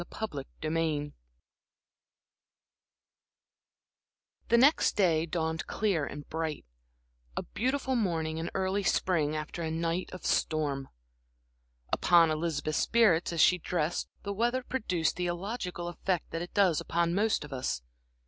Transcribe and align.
Chapter 0.11 0.43
XXIV 0.63 1.13
The 4.49 4.57
next 4.57 4.95
day 4.95 5.27
dawned 5.27 5.67
clear 5.67 6.07
and 6.07 6.27
bright; 6.27 6.65
a 7.37 7.43
beautiful 7.43 7.95
morning 7.95 8.39
in 8.39 8.49
early 8.55 8.81
spring 8.81 9.35
after 9.35 9.61
a 9.61 9.69
night 9.69 10.09
of 10.11 10.25
storm. 10.25 10.89
Upon 11.93 12.31
Elizabeth's 12.31 12.79
spirits 12.79 13.31
as 13.31 13.41
she 13.41 13.59
dressed 13.59 14.09
the 14.23 14.33
weather 14.33 14.63
produced 14.63 15.17
the 15.17 15.27
illogical 15.27 15.87
effect 15.87 16.31
that 16.31 16.41
it 16.41 16.55
does 16.55 16.81
upon 16.81 17.13
most 17.13 17.45
of 17.45 17.53
us. 17.53 17.83